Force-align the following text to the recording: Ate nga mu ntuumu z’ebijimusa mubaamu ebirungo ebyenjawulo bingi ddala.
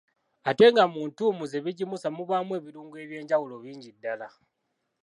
Ate 0.49 0.65
nga 0.71 0.83
mu 0.93 1.01
ntuumu 1.07 1.43
z’ebijimusa 1.51 2.07
mubaamu 2.15 2.51
ebirungo 2.59 2.95
ebyenjawulo 3.03 3.55
bingi 3.63 3.89
ddala. 3.95 4.27